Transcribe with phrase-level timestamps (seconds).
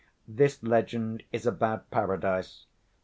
[0.27, 2.65] This legend is about Paradise.